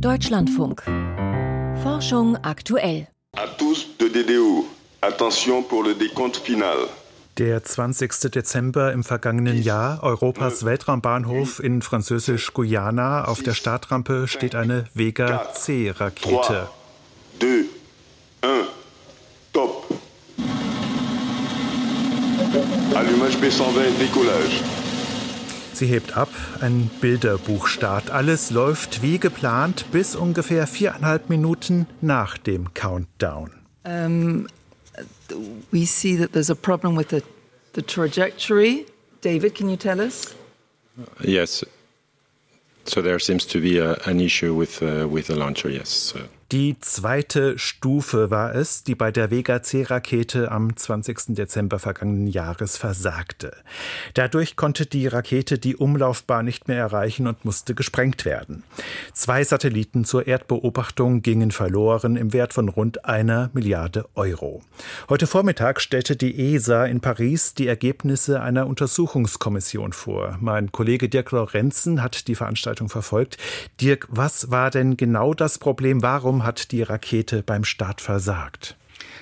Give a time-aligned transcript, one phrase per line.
[0.00, 0.82] Deutschlandfunk.
[1.82, 3.06] Forschung aktuell.
[3.34, 4.66] À tous de DDO.
[5.00, 6.76] Attention pour le décompte final.
[7.38, 8.30] Der 20.
[8.30, 13.24] Dezember im vergangenen Jahr, Europas Weltraumbahnhof in Französisch-Guyana.
[13.24, 16.68] Auf der Startrampe steht eine Vega C-Rakete.
[17.40, 17.46] 2,
[18.42, 18.66] 1,
[19.52, 19.84] top.
[22.94, 24.62] Allumage B120, décollage.
[25.76, 26.30] Sie hebt ab,
[26.62, 28.10] ein Bilderbuchstart.
[28.10, 33.50] Alles läuft wie geplant bis ungefähr viereinhalb Minuten nach dem Countdown.
[33.84, 34.46] Um,
[35.70, 37.22] we see that there's a problem with the,
[37.74, 38.86] the trajectory.
[39.20, 40.34] David, can you tell us?
[41.20, 41.64] Yes.
[42.84, 45.68] So there seems to be a, an issue with uh, with the launcher.
[45.68, 45.90] Yes.
[45.90, 46.20] So.
[46.52, 51.34] Die zweite Stufe war es, die bei der Vega C-Rakete am 20.
[51.34, 53.56] Dezember vergangenen Jahres versagte.
[54.14, 58.62] Dadurch konnte die Rakete die Umlaufbahn nicht mehr erreichen und musste gesprengt werden.
[59.12, 64.62] Zwei Satelliten zur Erdbeobachtung gingen verloren im Wert von rund einer Milliarde Euro.
[65.08, 70.38] Heute Vormittag stellte die ESA in Paris die Ergebnisse einer Untersuchungskommission vor.
[70.40, 73.36] Mein Kollege Dirk Lorenzen hat die Veranstaltung verfolgt.
[73.80, 76.02] Dirk, was war denn genau das Problem?
[76.02, 78.76] Warum hat die Rakete beim Start versagt?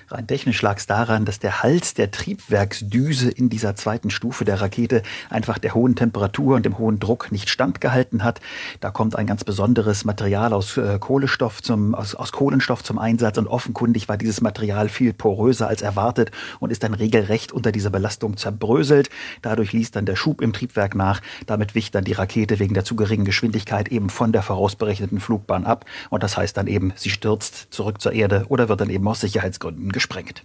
[0.09, 4.61] Rein technisch lag es daran, dass der Hals der Triebwerksdüse in dieser zweiten Stufe der
[4.61, 8.41] Rakete einfach der hohen Temperatur und dem hohen Druck nicht standgehalten hat.
[8.81, 13.39] Da kommt ein ganz besonderes Material aus äh, Kohlenstoff zum, aus, aus Kohlenstoff zum Einsatz
[13.39, 17.91] und offenkundig war dieses Material viel poröser als erwartet und ist dann regelrecht unter dieser
[17.91, 19.09] Belastung zerbröselt.
[19.41, 21.23] Dadurch ließ dann der Schub im Triebwerk nach.
[21.47, 25.65] Damit wich dann die Rakete wegen der zu geringen Geschwindigkeit eben von der vorausberechneten Flugbahn
[25.65, 25.87] ab.
[26.11, 29.21] Und das heißt dann eben, sie stürzt zurück zur Erde oder wird dann eben aus
[29.21, 30.45] Sicherheitsgründen gesprengt.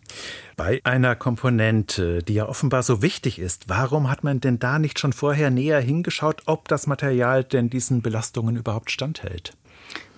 [0.56, 5.00] Bei einer Komponente, die ja offenbar so wichtig ist, warum hat man denn da nicht
[5.00, 9.58] schon vorher näher hingeschaut, ob das Material denn diesen Belastungen überhaupt standhält?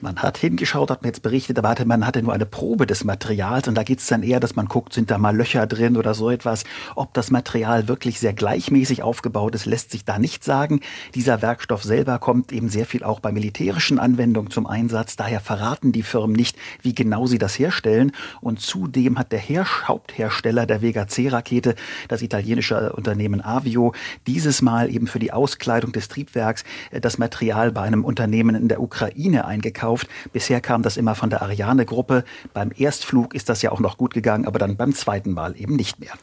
[0.02, 3.67] Man hat hingeschaut, hat mir jetzt berichtet, aber man hatte nur eine Probe des Materials
[3.67, 6.16] und da geht es dann eher, dass man guckt, sind da mal Löcher drin oder
[6.16, 6.63] so etwas.
[6.95, 10.79] Ob das Material wirklich sehr gleichmäßig aufgebaut ist, lässt sich da nicht sagen.
[11.13, 15.17] Dieser Werkstoff selber kommt eben sehr viel auch bei militärischen Anwendungen zum Einsatz.
[15.17, 18.12] Daher verraten die Firmen nicht, wie genau sie das herstellen.
[18.41, 21.75] Und zudem hat der Her Haupthersteller der Vega C-Rakete,
[22.07, 23.94] das italienische Unternehmen Avio,
[24.25, 28.68] dieses Mal eben für die Auskleidung des Triebwerks äh, das Material bei einem Unternehmen in
[28.68, 30.07] der Ukraine eingekauft gekauft.
[30.34, 32.24] Bisher kam das immer von der Ariane-Gruppe.
[32.53, 35.75] Beim Erstflug ist das ja auch noch gut gegangen, aber dann beim zweiten Mal eben
[35.75, 36.13] nicht mehr.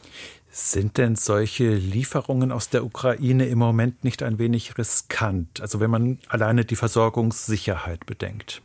[0.51, 5.61] Sind denn solche Lieferungen aus der Ukraine im Moment nicht ein wenig riskant?
[5.61, 8.61] Also wenn man alleine die Versorgungssicherheit bedenkt?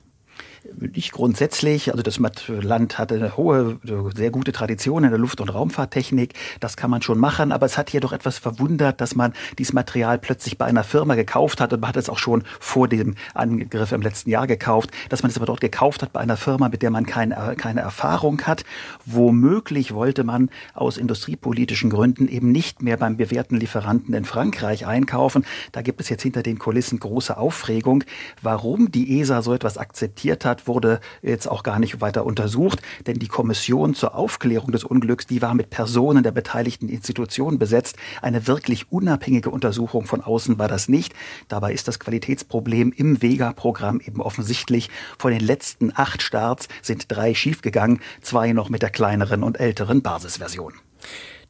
[0.78, 1.90] Nicht grundsätzlich.
[1.90, 3.78] Also das Land hat eine hohe,
[4.14, 6.34] sehr gute Tradition in der Luft- und Raumfahrttechnik.
[6.60, 7.52] Das kann man schon machen.
[7.52, 11.14] Aber es hat hier doch etwas verwundert, dass man dieses Material plötzlich bei einer Firma
[11.14, 11.72] gekauft hat.
[11.72, 14.90] Und man hat es auch schon vor dem Angriff im letzten Jahr gekauft.
[15.08, 17.80] Dass man es aber dort gekauft hat bei einer Firma, mit der man keine, keine
[17.80, 18.64] Erfahrung hat.
[19.04, 25.44] Womöglich wollte man aus industriepolitischen Gründen eben nicht mehr beim bewährten Lieferanten in Frankreich einkaufen.
[25.72, 28.04] Da gibt es jetzt hinter den Kulissen große Aufregung.
[28.42, 32.80] Warum die ESA so etwas akzeptiert hat, hat, wurde jetzt auch gar nicht weiter untersucht,
[33.06, 37.96] denn die Kommission zur Aufklärung des Unglücks, die war mit Personen der beteiligten Institutionen besetzt.
[38.22, 41.12] Eine wirklich unabhängige Untersuchung von außen war das nicht.
[41.48, 44.90] Dabei ist das Qualitätsproblem im Vega-Programm eben offensichtlich.
[45.18, 50.02] Von den letzten acht Starts sind drei schiefgegangen, zwei noch mit der kleineren und älteren
[50.02, 50.74] Basisversion.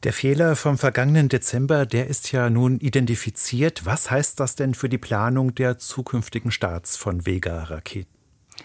[0.03, 3.85] Der Fehler vom vergangenen Dezember, der ist ja nun identifiziert.
[3.85, 8.14] Was heißt das denn für die Planung der zukünftigen Starts von Vega-Raketen?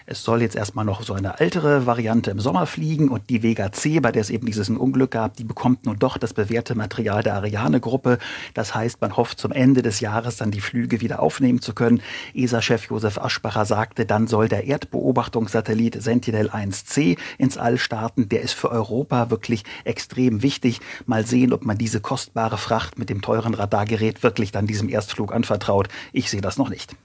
[0.05, 3.71] Es soll jetzt erstmal noch so eine ältere Variante im Sommer fliegen und die Vega
[3.71, 7.23] C, bei der es eben dieses Unglück gab, die bekommt nun doch das bewährte Material
[7.23, 8.17] der Ariane-Gruppe.
[8.53, 12.01] Das heißt, man hofft zum Ende des Jahres dann die Flüge wieder aufnehmen zu können.
[12.33, 18.27] ESA-Chef Josef Aschbacher sagte, dann soll der Erdbeobachtungssatellit Sentinel-1C ins All starten.
[18.29, 20.79] Der ist für Europa wirklich extrem wichtig.
[21.05, 25.33] Mal sehen, ob man diese kostbare Fracht mit dem teuren Radargerät wirklich dann diesem Erstflug
[25.33, 25.89] anvertraut.
[26.11, 26.95] Ich sehe das noch nicht.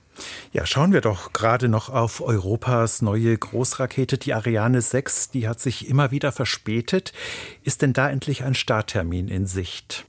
[0.53, 5.31] Ja, schauen wir doch gerade noch auf Europas neue Großrakete, die Ariane 6.
[5.31, 7.13] Die hat sich immer wieder verspätet.
[7.63, 10.07] Ist denn da endlich ein Starttermin in Sicht?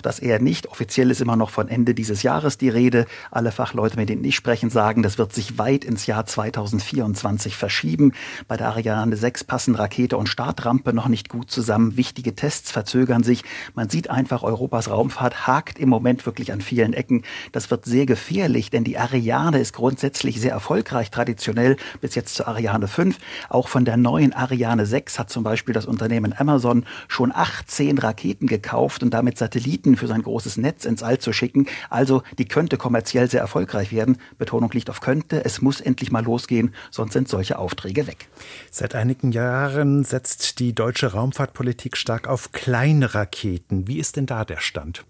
[0.00, 0.66] Auch das eher nicht.
[0.68, 3.04] Offiziell ist immer noch von Ende dieses Jahres die Rede.
[3.30, 8.12] Alle Fachleute, mit denen ich sprechen, sagen, das wird sich weit ins Jahr 2024 verschieben.
[8.48, 11.98] Bei der Ariane 6 passen Rakete und Startrampe noch nicht gut zusammen.
[11.98, 13.44] Wichtige Tests verzögern sich.
[13.74, 17.24] Man sieht einfach, Europas Raumfahrt hakt im Moment wirklich an vielen Ecken.
[17.52, 22.48] Das wird sehr gefährlich, denn die Ariane ist grundsätzlich sehr erfolgreich, traditionell bis jetzt zur
[22.48, 23.18] Ariane 5.
[23.50, 28.46] Auch von der neuen Ariane 6 hat zum Beispiel das Unternehmen Amazon schon 18 Raketen
[28.46, 31.66] gekauft und damit Satelliten Satelliten für sein großes Netz ins All zu schicken.
[31.88, 34.18] Also die könnte kommerziell sehr erfolgreich werden.
[34.38, 35.44] Betonung liegt auf könnte.
[35.44, 38.28] Es muss endlich mal losgehen, sonst sind solche Aufträge weg.
[38.70, 43.88] Seit einigen Jahren setzt die deutsche Raumfahrtpolitik stark auf kleine Raketen.
[43.88, 45.04] Wie ist denn da der Stand?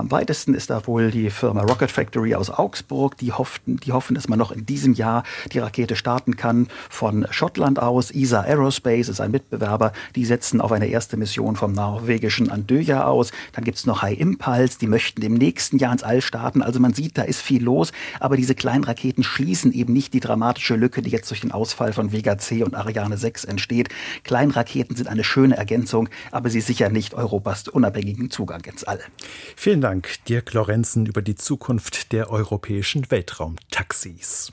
[0.00, 3.18] Am weitesten ist da wohl die Firma Rocket Factory aus Augsburg.
[3.18, 6.68] Die hoffen, die hoffen, dass man noch in diesem Jahr die Rakete starten kann.
[6.88, 8.10] Von Schottland aus.
[8.10, 9.92] ESA Aerospace ist ein Mitbewerber.
[10.16, 13.30] Die setzen auf eine erste Mission vom norwegischen Andøya aus.
[13.52, 14.78] Dann gibt es noch High Impulse.
[14.78, 16.62] Die möchten im nächsten Jahr ins All starten.
[16.62, 17.92] Also man sieht, da ist viel los.
[18.20, 21.92] Aber diese kleinen Raketen schließen eben nicht die dramatische Lücke, die jetzt durch den Ausfall
[21.92, 23.90] von Vega C und Ariane 6 entsteht.
[24.24, 29.00] Kleinraketen sind eine schöne Ergänzung, aber sie sichern nicht Europas unabhängigen Zugang ins All.
[29.56, 34.52] Vielen Dank, Dirk Lorenzen, über die Zukunft der europäischen Weltraumtaxis.